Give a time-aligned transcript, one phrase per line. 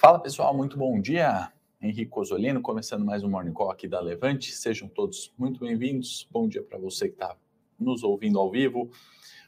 [0.00, 1.52] Fala pessoal, muito bom dia.
[1.78, 4.50] Henrique Cosolino, começando mais um Morning Call aqui da Levante.
[4.50, 6.26] Sejam todos muito bem-vindos.
[6.30, 7.36] Bom dia para você que está
[7.78, 8.90] nos ouvindo ao vivo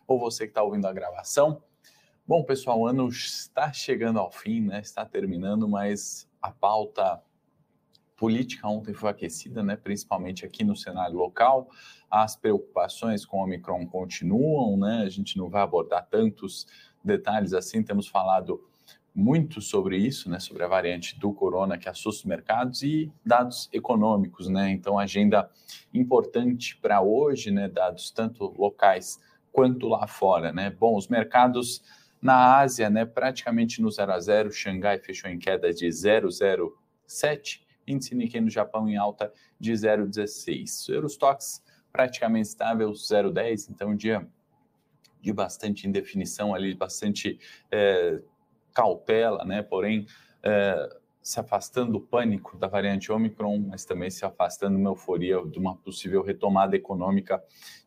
[0.07, 1.63] ou você que está ouvindo a gravação.
[2.29, 4.81] Bom, pessoal, o ano está chegando ao fim, né?
[4.81, 7.23] Está terminando, mas a pauta
[8.15, 9.75] política ontem foi aquecida, né?
[9.75, 11.71] Principalmente aqui no cenário local.
[12.11, 15.05] As preocupações com o Omicron continuam, né?
[15.07, 16.67] A gente não vai abordar tantos
[17.03, 17.83] detalhes assim.
[17.83, 18.63] Temos falado
[19.15, 23.69] muito sobre isso, né, sobre a variante do corona que assusta os mercados e dados
[23.73, 24.71] econômicos, né?
[24.71, 25.51] Então, agenda
[25.93, 29.21] importante para hoje, né, dados tanto locais
[29.53, 30.71] quanto lá fora, né?
[30.71, 31.83] Bom, os mercados
[32.23, 38.15] na Ásia, né, praticamente no 0 a 0, Xangai fechou em queda de 0,07, índice
[38.15, 40.89] Nikkei no Japão em alta de 0,16.
[40.89, 44.27] Eurostox praticamente estável, 0,10, então um dia
[45.21, 47.39] de bastante indefinição ali, bastante
[47.71, 48.23] é,
[48.73, 49.63] cautela, né?
[49.63, 50.07] Porém,
[50.43, 55.41] é, se afastando do pânico da variante Omicron, mas também se afastando de uma euforia
[55.47, 57.43] de uma possível retomada econômica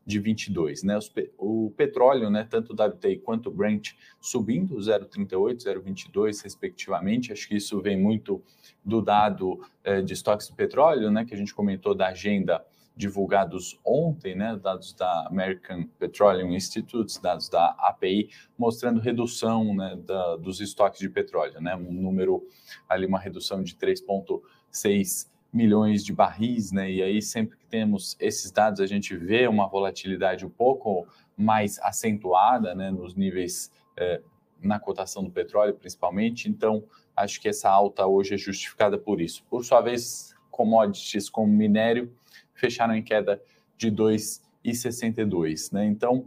[0.06, 0.98] de 22, né?
[1.36, 7.32] o petróleo, né, tanto o WTI quanto o Brent subindo 0,38, 0,22 respectivamente.
[7.32, 8.42] Acho que isso vem muito
[8.84, 12.64] do dado é, de estoques do petróleo, né, que a gente comentou da agenda
[12.96, 20.36] divulgados ontem, né, dados da American Petroleum Institute, dados da API, mostrando redução né, da,
[20.36, 22.48] dos estoques de petróleo, né, um número
[22.88, 28.50] ali, uma redução de 3,6 milhões de barris, né, e aí sempre que temos esses
[28.50, 34.22] dados a gente vê uma volatilidade um pouco mais acentuada, né, nos níveis eh,
[34.62, 36.48] na cotação do petróleo, principalmente.
[36.48, 36.82] Então,
[37.14, 39.44] acho que essa alta hoje é justificada por isso.
[39.50, 42.10] Por sua vez, commodities como minério
[42.56, 43.40] fecharam em queda
[43.76, 45.86] de 2,62, né?
[45.86, 46.26] Então,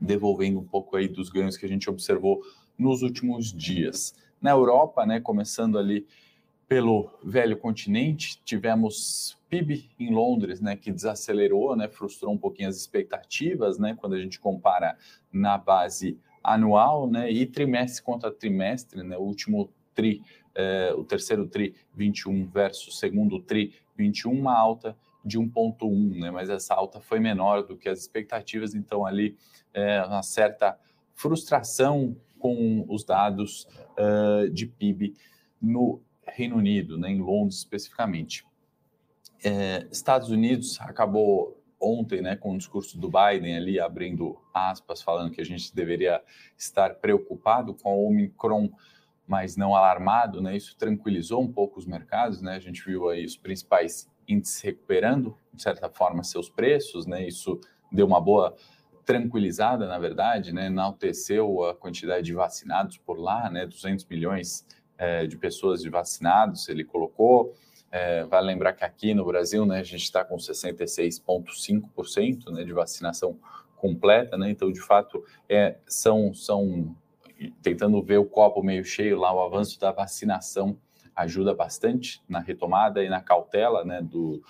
[0.00, 2.42] devolvendo um pouco aí dos ganhos que a gente observou
[2.76, 4.14] nos últimos dias.
[4.40, 6.06] Na Europa, né, começando ali
[6.66, 12.76] pelo velho continente, tivemos PIB em Londres, né, que desacelerou, né, frustrou um pouquinho as
[12.76, 14.96] expectativas, né, quando a gente compara
[15.30, 20.22] na base anual, né, e trimestre contra trimestre, né, o último tri,
[20.54, 26.30] eh, o terceiro tri 21 versus segundo tri 21, uma alta de 1,1, né?
[26.30, 29.36] mas essa alta foi menor do que as expectativas, então ali
[29.72, 30.78] é uma certa
[31.14, 33.68] frustração com os dados
[33.98, 35.14] uh, de PIB
[35.60, 37.10] no Reino Unido, né?
[37.10, 38.44] em Londres especificamente.
[39.44, 45.32] É, Estados Unidos acabou ontem, né, com o discurso do Biden ali abrindo aspas, falando
[45.32, 46.22] que a gente deveria
[46.56, 48.70] estar preocupado com o Omicron,
[49.26, 50.56] mas não alarmado, né?
[50.56, 52.54] Isso tranquilizou um pouco os mercados, né?
[52.54, 57.24] A gente viu aí os principais índices recuperando, de certa forma, seus preços, né?
[57.26, 57.60] Isso
[57.90, 58.54] deu uma boa
[59.04, 60.66] tranquilizada, na verdade, né?
[60.66, 63.66] Enalteceu a quantidade de vacinados por lá, né?
[63.66, 64.64] 200 milhões
[64.96, 67.52] é, de pessoas de vacinados, ele colocou.
[67.90, 72.72] É, vale lembrar que aqui no Brasil, né, a gente está com 66,5% né, de
[72.72, 73.38] vacinação
[73.76, 74.50] completa, né?
[74.50, 76.96] Então, de fato, é, são, são
[77.60, 80.78] tentando ver o copo meio cheio lá, o avanço da vacinação
[81.14, 84.42] ajuda bastante na retomada e na cautela né, do,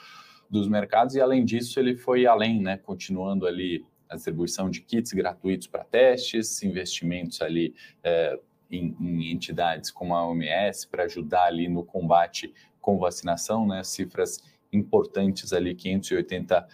[0.49, 5.13] dos mercados, e além disso, ele foi além, né, continuando ali a distribuição de kits
[5.13, 7.75] gratuitos para testes, investimentos ali
[8.05, 8.39] é,
[8.71, 14.43] em, em, entidades como a OMS para ajudar ali no combate com vacinação, né, cifras
[14.73, 16.67] importantes ali, 580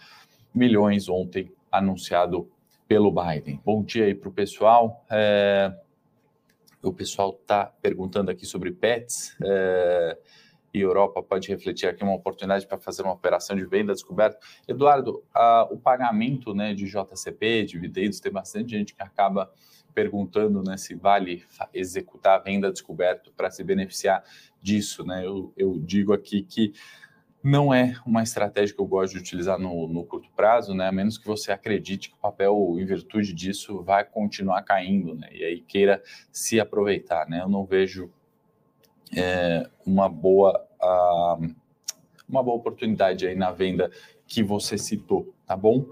[0.53, 2.49] milhões ontem anunciado
[2.87, 3.61] pelo Biden.
[3.63, 5.05] Bom dia aí para o pessoal.
[5.09, 5.71] É,
[6.81, 9.35] o pessoal está perguntando aqui sobre pets.
[9.43, 10.17] É,
[10.73, 14.37] e Europa pode refletir aqui uma oportunidade para fazer uma operação de venda descoberta.
[14.67, 15.23] Eduardo,
[15.71, 19.51] o pagamento né, de JCP, dividendos, tem bastante gente que acaba
[19.93, 24.23] perguntando né, se vale executar a venda descoberto para se beneficiar
[24.61, 25.03] disso.
[25.03, 25.25] Né?
[25.25, 26.73] Eu, eu digo aqui que
[27.41, 30.87] não é uma estratégia que eu gosto de utilizar no, no, curto prazo, né?
[30.87, 35.29] A menos que você acredite que o papel, em virtude disso, vai continuar caindo, né?
[35.31, 37.41] E aí queira se aproveitar, né?
[37.41, 38.11] Eu não vejo
[39.15, 40.65] é, uma boa
[42.27, 43.91] uma boa oportunidade aí na venda
[44.27, 45.85] que você citou, tá bom?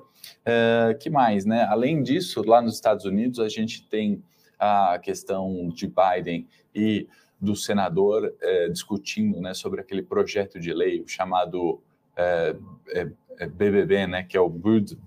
[0.46, 1.64] É, que mais, né?
[1.64, 4.24] Além disso, lá nos Estados Unidos a gente tem
[4.60, 7.08] a questão de Biden e
[7.40, 11.82] do senador é, discutindo né, sobre aquele projeto de lei chamado
[12.16, 12.56] é,
[12.90, 14.98] é, BBB, é, né, que é o Build,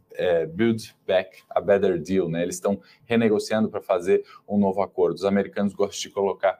[0.54, 2.28] Build Back a Better Deal.
[2.28, 2.42] Né?
[2.42, 5.16] Eles estão renegociando para fazer um novo acordo.
[5.16, 6.58] Os americanos gostam de colocar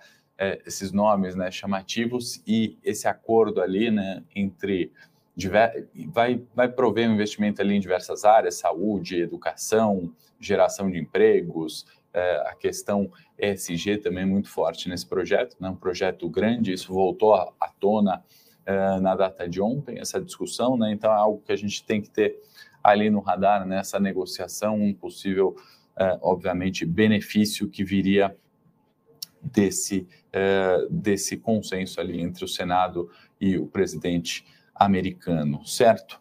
[0.65, 4.91] esses nomes né, chamativos e esse acordo ali né, entre
[6.09, 12.55] vai, vai prover um investimento ali em diversas áreas, saúde, educação, geração de empregos, a
[12.55, 15.69] questão ESG também é muito forte nesse projeto, né?
[15.69, 18.23] um projeto grande, isso voltou à, tona
[18.67, 20.93] é, na data de ontem, essa discussão, né?
[20.93, 22.41] então é algo que a gente tem que ter
[22.83, 24.09] ali no radar, nessa né?
[24.09, 25.55] negociação, um possível,
[25.97, 28.37] é, obviamente, benefício que viria
[29.43, 33.11] desse, é, desse consenso ali entre o Senado
[33.41, 36.21] e o presidente americano, certo?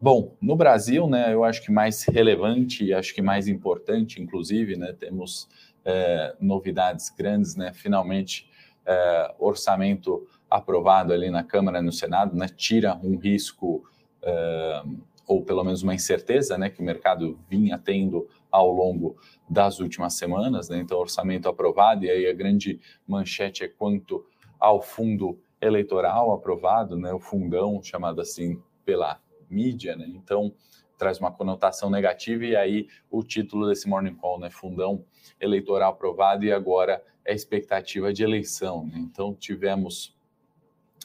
[0.00, 4.92] Bom, no Brasil, né, eu acho que mais relevante acho que mais importante, inclusive, né,
[4.92, 5.48] temos
[5.84, 8.48] é, novidades grandes, né, finalmente
[8.86, 13.82] é, orçamento aprovado ali na Câmara no Senado, né, tira um risco
[14.22, 14.82] é,
[15.26, 19.16] ou pelo menos uma incerteza, né, que o mercado vinha tendo ao longo
[19.50, 24.24] das últimas semanas, né, então orçamento aprovado e aí a grande manchete é quanto
[24.60, 30.06] ao fundo eleitoral aprovado, né, o fundão chamado assim pela mídia, né?
[30.08, 30.52] Então
[30.96, 34.50] traz uma conotação negativa e aí o título desse morning call, né?
[34.50, 35.04] Fundão
[35.40, 38.86] eleitoral aprovado e agora é expectativa de eleição.
[38.86, 38.98] Né?
[38.98, 40.16] Então tivemos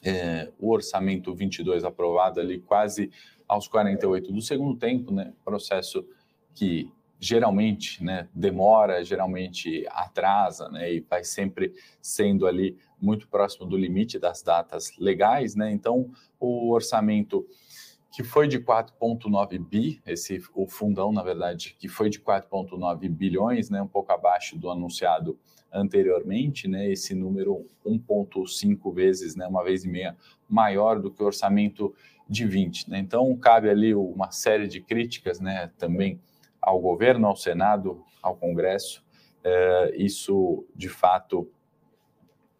[0.03, 3.11] é, o orçamento 22 aprovado ali quase
[3.47, 5.33] aos 48 do segundo tempo, né?
[5.43, 6.05] Processo
[6.55, 6.91] que
[7.23, 14.19] geralmente né, demora, geralmente atrasa, né, e vai sempre sendo ali muito próximo do limite
[14.19, 15.71] das datas legais, né?
[15.71, 17.47] Então, o orçamento
[18.13, 23.71] que foi de 4,9 bi, esse o fundão, na verdade, que foi de 4,9 bilhões,
[23.71, 25.35] né, um pouco abaixo do anunciado
[25.73, 30.15] anteriormente, né, esse número 1,5 vezes, né, uma vez e meia
[30.47, 31.91] maior do que o orçamento
[32.29, 32.91] de 20.
[32.91, 32.99] Né?
[32.99, 36.21] Então, cabe ali uma série de críticas né, também
[36.61, 39.03] ao governo, ao Senado, ao Congresso.
[39.43, 41.49] É, isso, de fato,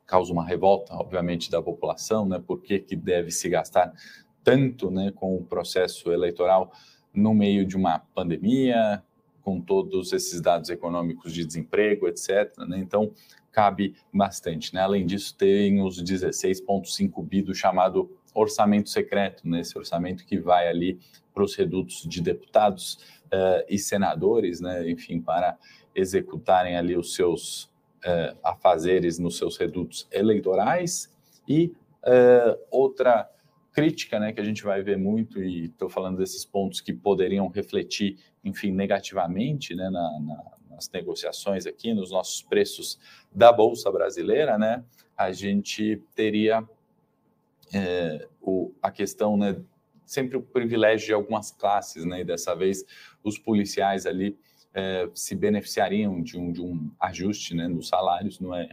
[0.08, 2.44] causa uma revolta, obviamente, da população, né?
[2.46, 3.94] Por que, que deve se gastar
[4.44, 6.72] tanto né, com o processo eleitoral
[7.14, 9.04] no meio de uma pandemia,
[9.42, 12.58] com todos esses dados econômicos de desemprego, etc.
[12.60, 12.80] Né?
[12.80, 13.12] Então,
[13.52, 14.74] cabe bastante.
[14.74, 14.82] Né?
[14.82, 19.62] Além disso, tem os 16,5 bi do chamado orçamento secreto, né?
[19.62, 21.00] esse orçamento que vai ali
[21.34, 22.96] para os redutos de deputados
[23.26, 24.90] uh, e senadores, né?
[24.90, 25.58] enfim, para
[25.96, 27.66] executarem ali os seus
[28.06, 31.14] uh, afazeres nos seus redutos eleitorais.
[31.48, 31.72] E
[32.06, 33.30] uh, outra
[33.74, 37.48] crítica, né, que a gente vai ver muito, e estou falando desses pontos que poderiam
[37.48, 43.00] refletir, enfim, negativamente né, na, na, nas negociações aqui, nos nossos preços
[43.34, 44.84] da Bolsa Brasileira, né,
[45.18, 46.64] a gente teria
[47.74, 49.60] é, o, a questão, né,
[50.06, 52.86] sempre o privilégio de algumas classes, né, e dessa vez
[53.24, 54.38] os policiais ali
[54.72, 58.70] é, se beneficiariam de um, de um ajuste né, nos salários, não é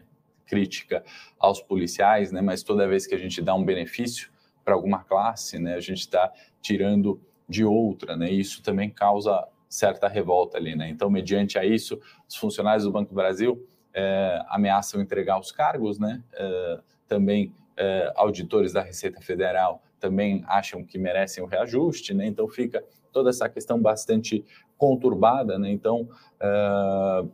[0.46, 1.03] crítica
[1.38, 4.31] aos policiais, né, mas toda vez que a gente dá um benefício,
[4.70, 5.75] para alguma classe, né?
[5.75, 6.32] A gente está
[6.62, 8.31] tirando de outra, né?
[8.31, 10.88] E isso também causa certa revolta ali, né?
[10.88, 15.99] Então, mediante a isso, os funcionários do Banco do Brasil é, ameaçam entregar os cargos,
[15.99, 16.22] né?
[16.32, 22.26] É, também é, auditores da Receita Federal também acham que merecem o reajuste, né?
[22.26, 24.44] Então fica toda essa questão bastante
[24.78, 25.69] conturbada, né?
[25.69, 26.08] Então,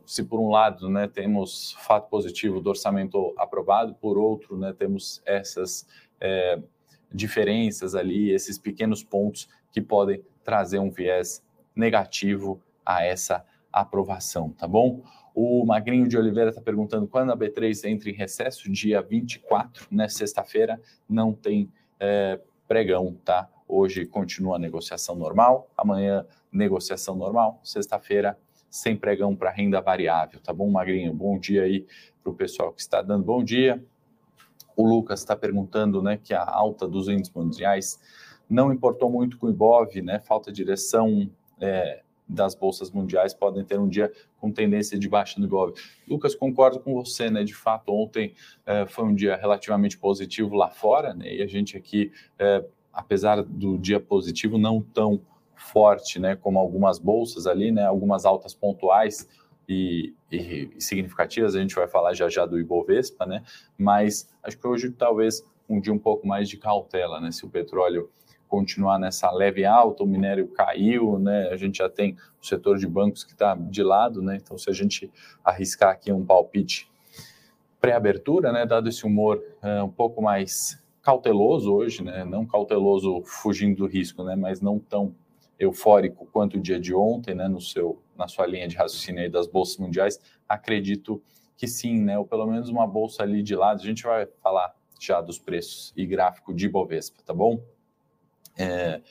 [0.05, 5.21] se por um lado, né, temos fato positivo do orçamento aprovado, por outro, né, temos
[5.25, 5.87] essas
[7.11, 11.43] diferenças ali, esses pequenos pontos que podem trazer um viés
[11.75, 15.03] negativo a essa aprovação, tá bom?
[15.35, 20.07] O Magrinho de Oliveira está perguntando quando a B3 entra em recesso, dia 24, né?
[20.07, 23.47] Sexta-feira, não tem é, pregão, tá?
[23.67, 28.37] Hoje continua a negociação normal, amanhã negociação normal, sexta-feira
[28.69, 31.13] sem pregão para renda variável, tá bom, Magrinho?
[31.13, 31.85] Bom dia aí
[32.21, 33.83] para o pessoal que está dando bom dia.
[34.77, 37.99] O Lucas está perguntando né, que a alta dos índices mundiais
[38.49, 40.19] não importou muito com o Ibov, né?
[40.19, 41.29] Falta de direção
[41.59, 45.73] é, das bolsas mundiais podem ter um dia com tendência de baixa no Ibov.
[46.07, 47.43] Lucas, concordo com você, né?
[47.43, 48.33] De fato, ontem
[48.65, 51.33] é, foi um dia relativamente positivo lá fora, né?
[51.33, 55.21] E a gente aqui, é, apesar do dia positivo, não tão
[55.55, 56.35] forte, né?
[56.35, 57.83] Como algumas bolsas ali, né?
[57.83, 59.27] Algumas altas pontuais
[59.67, 63.43] e, e, significativas, a gente vai falar já já do Ibovespa, né?
[63.77, 67.31] Mas acho que hoje talvez um dia um pouco mais de cautela, né?
[67.31, 68.09] Se o petróleo
[68.47, 71.49] continuar nessa leve alta, o minério caiu, né?
[71.49, 74.37] A gente já tem o setor de bancos que está de lado, né?
[74.41, 75.11] Então, se a gente
[75.43, 76.89] arriscar aqui um palpite
[77.81, 78.65] pré-abertura, né?
[78.65, 82.23] Dado esse humor é, um pouco mais cauteloso hoje, né?
[82.23, 84.35] Não cauteloso fugindo do risco, né?
[84.35, 85.13] Mas não tão
[85.59, 89.29] eufórico quanto o dia de ontem, né, no seu, na sua linha de raciocínio aí
[89.29, 91.21] das bolsas mundiais, acredito
[91.55, 94.75] que sim, né, ou pelo menos uma bolsa ali de lado, a gente vai falar
[94.99, 97.63] já dos preços e gráfico de Bovespa, tá bom?
[98.57, 99.01] É,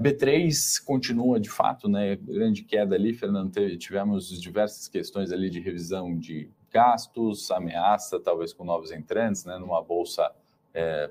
[0.00, 2.16] B3 continua de fato, né?
[2.16, 3.52] Grande queda ali, Fernando.
[3.78, 9.58] Tivemos diversas questões ali de revisão de gastos, ameaça, talvez com novos entrantes, né?
[9.58, 10.32] Numa bolsa
[10.72, 11.10] é,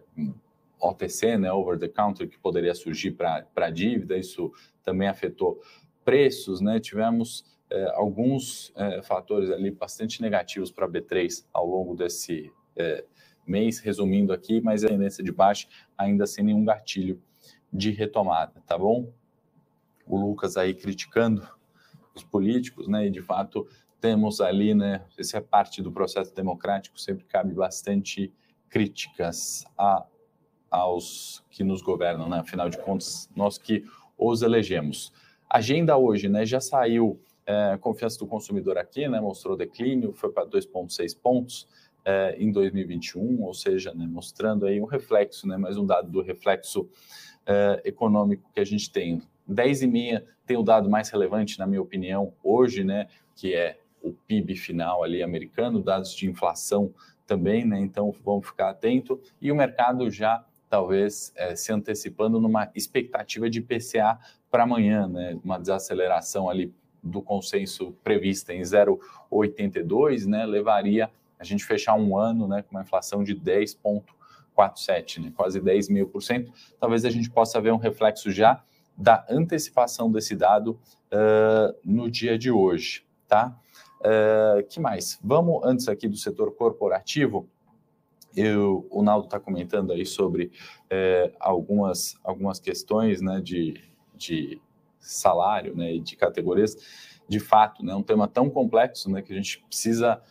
[0.79, 1.51] OTC, né?
[1.51, 4.51] Over the counter, que poderia surgir para a dívida, isso
[4.83, 5.61] também afetou
[6.03, 6.79] preços, né?
[6.79, 13.05] Tivemos é, alguns é, fatores ali bastante negativos para a B3 ao longo desse é,
[13.45, 15.67] mês, resumindo aqui, mas a tendência de baixa
[15.97, 17.21] ainda sem nenhum gatilho
[17.71, 19.11] de retomada, tá bom?
[20.05, 21.47] O Lucas aí criticando
[22.13, 23.07] os políticos, né?
[23.07, 23.67] E de fato
[23.99, 25.05] temos ali, né?
[25.17, 28.33] Esse é parte do processo democrático, sempre cabe bastante
[28.69, 30.05] críticas a,
[30.69, 32.39] aos que nos governam, né?
[32.39, 33.85] Afinal de contas, nós que
[34.17, 35.13] os elegemos.
[35.53, 36.45] Agenda hoje, né?
[36.45, 41.67] Já saiu é, confiança do consumidor aqui, né, mostrou declínio, foi para 2,6 pontos
[42.05, 46.21] é, em 2021, ou seja, né, mostrando aí um reflexo, né, mais um dado do
[46.21, 46.89] reflexo
[47.45, 49.21] é, econômico que a gente tem.
[49.49, 54.55] 10,5 tem o dado mais relevante, na minha opinião, hoje, né, que é o PIB
[54.55, 56.93] final ali americano, dados de inflação
[57.27, 59.19] também, né, então vamos ficar atento.
[59.41, 64.17] E o mercado já talvez é, se antecipando numa expectativa de PCA
[64.49, 66.73] para amanhã, né, uma desaceleração ali
[67.03, 72.83] do consenso prevista em 0,82, né, levaria a gente fechar um ano né, com uma
[72.83, 76.53] inflação de 10,47, né, quase 10 mil por cento.
[76.79, 78.63] Talvez a gente possa ver um reflexo já
[78.95, 80.79] da antecipação desse dado
[81.11, 83.57] uh, no dia de hoje, tá?
[83.99, 85.19] Uh, que mais?
[85.23, 87.49] Vamos antes aqui do setor corporativo.
[88.35, 90.51] Eu, o Naldo está comentando aí sobre
[90.85, 93.81] uh, algumas, algumas questões né, de,
[94.15, 94.61] de
[94.99, 96.75] salário né, e de categorias,
[97.27, 100.21] de fato, né, um tema tão complexo né, que a gente precisa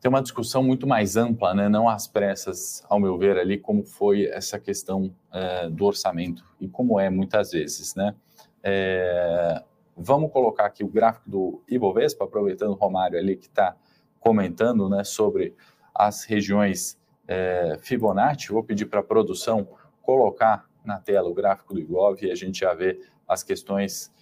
[0.00, 3.84] ter uma discussão muito mais ampla, né, não às pressas, ao meu ver, ali, como
[3.84, 7.94] foi essa questão é, do orçamento e como é muitas vezes.
[7.94, 8.14] Né?
[8.62, 9.62] É,
[9.96, 13.76] vamos colocar aqui o gráfico do Ibovespa, aproveitando o Romário ali que está
[14.20, 15.54] comentando né, sobre
[15.94, 18.52] as regiões é, Fibonacci.
[18.52, 19.68] Vou pedir para a produção
[20.02, 24.12] colocar na tela o gráfico do Ibov e a gente já vê as questões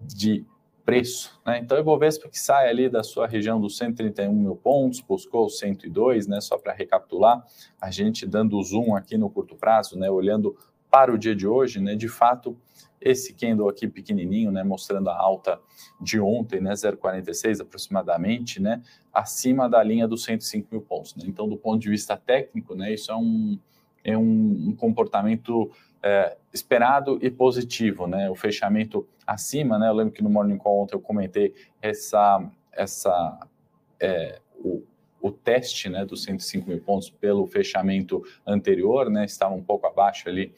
[0.00, 0.44] de
[0.84, 1.38] preço.
[1.44, 1.58] Né?
[1.58, 6.26] Então, o Ibovespa que sai ali da sua região dos 131 mil pontos, buscou 102,
[6.26, 6.40] né?
[6.40, 7.44] só para recapitular,
[7.80, 10.08] a gente dando zoom aqui no curto prazo, né?
[10.08, 10.56] olhando
[10.96, 11.94] para o dia de hoje, né?
[11.94, 12.56] de fato,
[12.98, 15.60] esse candle aqui pequenininho, né, mostrando a alta
[16.00, 21.14] de ontem, né, 0,46 aproximadamente, né, acima da linha dos 105 mil pontos.
[21.14, 21.24] Né?
[21.26, 23.58] Então, do ponto de vista técnico, né, isso é um,
[24.02, 25.70] é um, um comportamento
[26.02, 28.30] é, esperado e positivo, né?
[28.30, 29.88] O fechamento acima, né?
[29.88, 33.40] Eu lembro que no Morning Call ontem eu comentei essa, essa
[33.98, 34.84] é, o,
[35.20, 39.24] o teste, né, dos 105 mil pontos pelo fechamento anterior, né?
[39.24, 40.52] Estava um pouco abaixo ali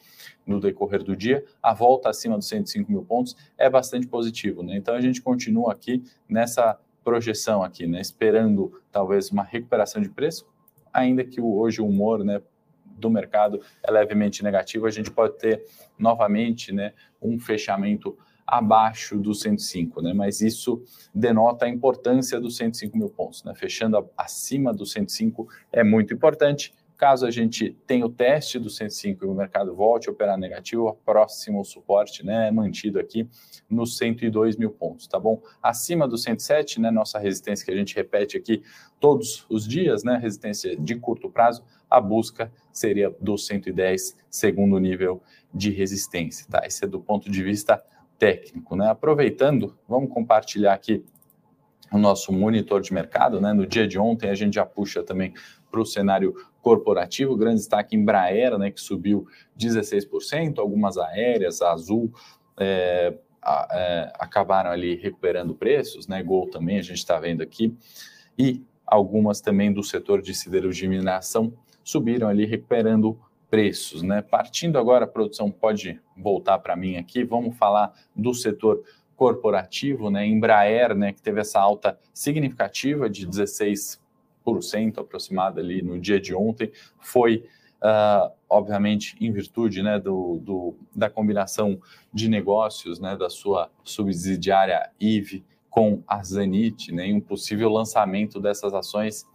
[0.45, 1.43] no decorrer do dia.
[1.61, 4.75] A volta acima dos 105 mil pontos é bastante positivo, né?
[4.75, 8.01] Então a gente continua aqui nessa projeção aqui, né?
[8.01, 10.45] Esperando talvez uma recuperação de preço,
[10.93, 12.41] ainda que hoje o humor, né,
[12.85, 15.63] do mercado é levemente negativo, a gente pode ter
[15.97, 18.17] novamente né, um fechamento
[18.49, 20.13] abaixo do 105, né?
[20.13, 23.53] Mas isso denota a importância dos 105 mil pontos, né?
[23.55, 26.73] Fechando acima do 105 é muito importante.
[26.97, 30.85] Caso a gente tenha o teste do 105 e o mercado volte a operar negativo,
[30.85, 33.25] o próximo suporte né, é mantido aqui
[33.69, 35.41] nos 102 mil pontos, tá bom?
[35.63, 38.61] Acima do 107, né, nossa resistência que a gente repete aqui
[38.99, 45.23] todos os dias, né, resistência de curto prazo, a busca seria do 110, segundo nível
[45.53, 46.63] de resistência, tá?
[46.65, 47.81] Esse é do ponto de vista
[48.19, 48.89] técnico, né?
[48.89, 51.03] Aproveitando, vamos compartilhar aqui
[51.91, 53.53] o nosso monitor de mercado, né?
[53.53, 55.33] No dia de ontem a gente já puxa também
[55.71, 61.71] para o cenário corporativo, grande destaque em Embraer, né, que subiu 16%, algumas aéreas, a
[61.71, 62.11] Azul,
[62.57, 67.75] é, a, é, acabaram ali recuperando preços, né, Gol também a gente está vendo aqui,
[68.37, 73.19] e algumas também do setor de siderurgia e mineração subiram ali recuperando
[73.49, 74.21] preços, né?
[74.21, 78.83] Partindo agora, a produção pode voltar para mim aqui, vamos falar do setor
[79.15, 80.25] corporativo, né?
[80.25, 83.99] Embraer, né, que teve essa alta significativa de 16%
[84.97, 87.45] aproximada ali no dia de ontem, foi
[87.83, 91.79] uh, obviamente em virtude né, do, do, da combinação
[92.13, 98.39] de negócios né, da sua subsidiária IVE com a Zenit, né, e um possível lançamento
[98.39, 99.25] dessas ações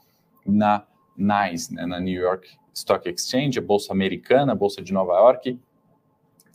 [0.46, 0.84] na
[1.16, 5.58] NYSE, né, na New York Stock Exchange, a bolsa americana, a bolsa de Nova York.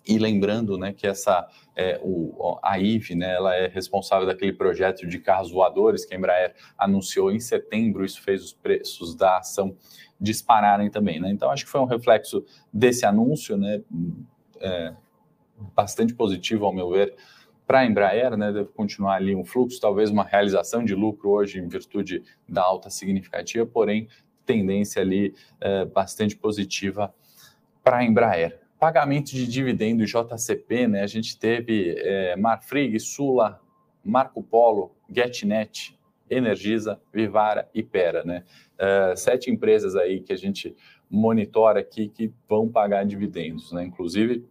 [0.07, 5.05] E lembrando, né, que essa é, o, a IVE, né, ela é responsável daquele projeto
[5.07, 8.03] de carros voadores que a Embraer anunciou em setembro.
[8.03, 9.75] Isso fez os preços da ação
[10.19, 11.29] dispararem também, né?
[11.31, 13.81] Então acho que foi um reflexo desse anúncio, né?
[14.59, 14.93] É,
[15.75, 17.15] bastante positivo, ao meu ver,
[17.67, 21.59] para a Embraer, né, deve continuar ali um fluxo, talvez uma realização de lucro hoje
[21.59, 24.07] em virtude da alta significativa, porém
[24.49, 27.13] tendência ali é, bastante positiva
[27.83, 28.59] para a Embraer.
[28.79, 33.61] Pagamento de dividendo JCP, né, a gente teve é, Marfrig, Sula,
[34.03, 35.95] Marco Polo, GetNet,
[36.27, 38.43] Energisa, Vivara e Pera, né?
[38.75, 40.75] Uh, sete empresas aí que a gente
[41.09, 43.83] monitora aqui que vão pagar dividendos, né?
[43.83, 44.47] Inclusive,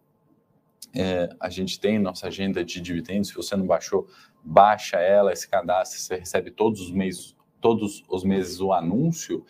[0.95, 3.29] é, a gente tem nossa agenda de dividendos.
[3.29, 4.09] Se você não baixou,
[4.43, 9.45] baixa ela, esse cadastro, você recebe todos os meses, todos os meses o anúncio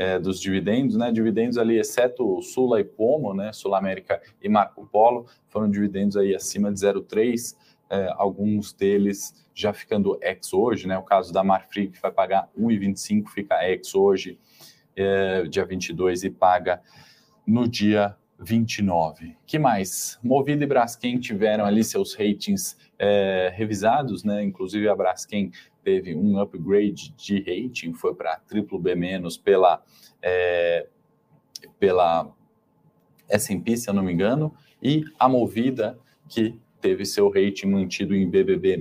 [0.00, 1.12] é, dos dividendos, né?
[1.12, 3.52] Dividendos ali, exceto Sula e Pomo, né?
[3.52, 7.54] Sul América e Marco Polo, foram dividendos aí acima de 0,3,
[7.90, 10.96] é, alguns deles já ficando ex hoje, né?
[10.96, 14.38] O caso da Marfrig, que vai pagar 1,25, fica ex hoje,
[14.96, 16.80] é, dia 22, e paga
[17.46, 19.36] no dia 29.
[19.46, 20.18] Que mais?
[20.22, 24.42] Movida e Braskem tiveram ali seus ratings é, revisados, né?
[24.42, 25.50] Inclusive a Braskem
[25.84, 28.94] teve um upgrade de rating, foi para triplo B-
[29.44, 29.82] pela,
[30.22, 30.86] é,
[31.78, 32.34] pela
[33.28, 38.28] S&P, se eu não me engano, e a Movida, que teve seu rating mantido em
[38.28, 38.78] BBB-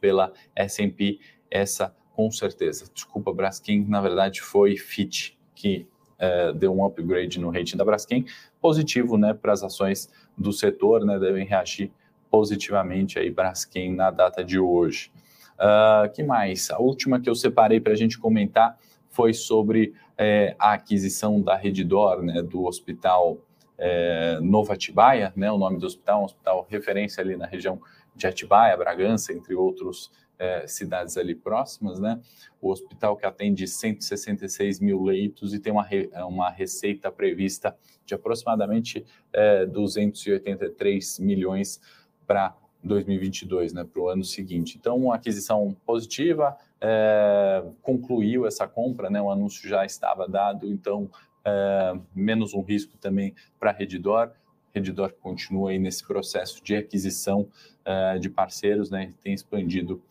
[0.00, 1.18] pela S&P,
[1.50, 2.90] essa com certeza.
[2.92, 5.86] Desculpa, Braskem, na verdade foi Fitch que
[6.18, 8.24] é, deu um upgrade no rating da Braskem,
[8.66, 11.92] positivo, né, para as ações do setor, né, devem reagir
[12.28, 15.12] positivamente aí Braskem na data de hoje.
[15.54, 16.68] Uh, que mais?
[16.72, 18.76] A última que eu separei para a gente comentar
[19.08, 23.38] foi sobre é, a aquisição da Redditor, né, do hospital
[23.78, 27.80] é, Nova Atibaia, né, o nome do hospital, um hospital referência ali na região
[28.16, 32.20] de Atibaia, Bragança, entre outros é, cidades ali próximas, né?
[32.60, 38.14] O hospital que atende 166 mil leitos e tem uma, re, uma receita prevista de
[38.14, 41.80] aproximadamente é, 283 milhões
[42.26, 44.76] para 2022, né, para o ano seguinte.
[44.78, 51.10] Então, uma aquisição positiva, é, concluiu essa compra, né, o anúncio já estava dado, então,
[51.44, 54.34] é, menos um risco também para a.
[54.76, 57.48] Redditor continua aí nesse processo de aquisição
[57.84, 60.02] é, de parceiros, né, tem expandido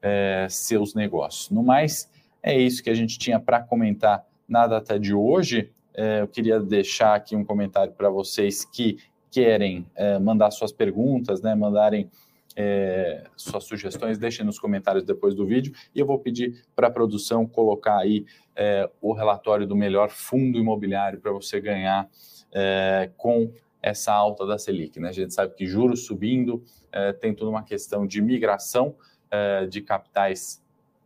[0.00, 1.50] é, seus negócios.
[1.50, 2.10] No mais,
[2.42, 5.70] é isso que a gente tinha para comentar na data de hoje.
[5.94, 8.98] É, eu queria deixar aqui um comentário para vocês que
[9.30, 9.86] querem
[10.20, 12.10] mandar suas perguntas, né, mandarem
[12.56, 16.90] é, suas sugestões, deixem nos comentários depois do vídeo e eu vou pedir para a
[16.90, 22.08] produção colocar aí é, o relatório do melhor fundo imobiliário para você ganhar
[22.52, 23.50] é, com
[23.82, 25.00] essa alta da Selic.
[25.00, 25.08] Né?
[25.08, 28.94] A gente sabe que juros subindo, é, tem toda uma questão de migração
[29.30, 30.64] é, de capitais,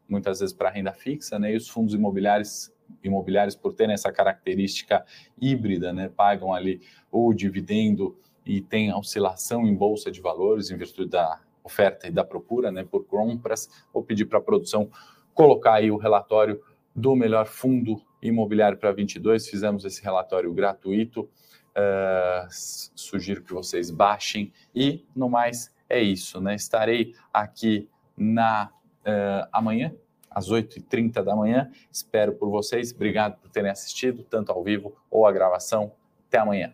[0.08, 1.52] muitas vezes para renda fixa, né?
[1.52, 2.70] e os fundos imobiliários
[3.02, 5.04] imobiliários por terem essa característica
[5.40, 11.10] híbrida, né, pagam ali o dividendo e tem oscilação em bolsa de valores em virtude
[11.10, 13.68] da oferta e da procura, né, por compras.
[13.92, 14.88] Vou pedir para a produção
[15.34, 16.62] colocar aí o relatório
[16.94, 19.48] do melhor fundo imobiliário para 22.
[19.48, 21.28] Fizemos esse relatório gratuito.
[21.76, 26.54] Uh, sugiro que vocês baixem e no mais é isso, né?
[26.54, 27.86] Estarei aqui
[28.16, 28.70] na
[29.02, 29.92] uh, amanhã
[30.30, 31.70] às 8h30 da manhã.
[31.90, 32.92] Espero por vocês.
[32.92, 35.92] Obrigado por terem assistido, tanto ao vivo ou a gravação.
[36.28, 36.72] Até amanhã.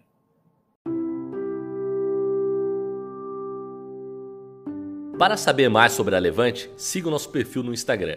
[5.16, 8.16] Para saber mais sobre a Levante, siga o nosso perfil no Instagram,